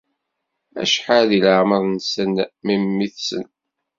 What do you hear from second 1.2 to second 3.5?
deg leɛmeṛ-nsen memmi-tsen?